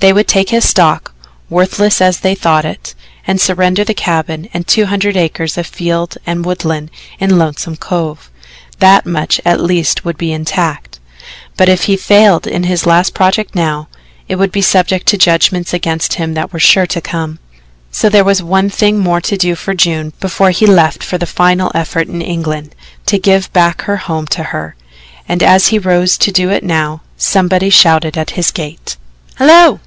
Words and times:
They 0.00 0.12
would 0.12 0.28
take 0.28 0.50
his 0.50 0.68
stock 0.68 1.14
worthless 1.48 1.98
as 2.02 2.20
they 2.20 2.34
thought 2.34 2.66
it 2.66 2.94
and 3.26 3.40
surrender 3.40 3.84
the 3.84 3.94
cabin 3.94 4.50
and 4.52 4.66
two 4.66 4.84
hundred 4.84 5.16
acres 5.16 5.56
of 5.56 5.66
field 5.66 6.18
and 6.26 6.44
woodland 6.44 6.90
in 7.18 7.38
Lonesome 7.38 7.76
Cove. 7.76 8.28
That 8.80 9.06
much 9.06 9.40
at 9.46 9.62
least 9.62 10.04
would 10.04 10.18
be 10.18 10.30
intact, 10.30 11.00
but 11.56 11.70
if 11.70 11.84
he 11.84 11.96
failed 11.96 12.46
in 12.46 12.64
his 12.64 12.84
last 12.84 13.14
project 13.14 13.54
now, 13.54 13.88
it 14.28 14.36
would 14.36 14.52
be 14.52 14.60
subject 14.60 15.06
to 15.06 15.16
judgments 15.16 15.72
against 15.72 16.14
him 16.14 16.34
that 16.34 16.52
were 16.52 16.58
sure 16.60 16.86
to 16.88 17.00
come. 17.00 17.38
So 17.90 18.10
there 18.10 18.24
was 18.24 18.42
one 18.42 18.68
thing 18.68 18.98
more 18.98 19.22
to 19.22 19.38
do 19.38 19.54
for 19.54 19.72
June 19.72 20.12
before 20.20 20.50
he 20.50 20.66
left 20.66 21.02
for 21.02 21.16
the 21.16 21.24
final 21.24 21.72
effort 21.74 22.08
in 22.08 22.20
England 22.20 22.74
to 23.06 23.18
give 23.18 23.50
back 23.54 23.80
her 23.82 23.96
home 23.96 24.26
to 24.26 24.42
her 24.42 24.76
and 25.26 25.42
as 25.42 25.68
he 25.68 25.78
rose 25.78 26.18
to 26.18 26.30
do 26.30 26.50
it 26.50 26.62
now, 26.62 27.00
somebody 27.16 27.70
shouted 27.70 28.18
at 28.18 28.32
his 28.36 28.50
gate: 28.50 28.98
"Hello!" 29.36 29.80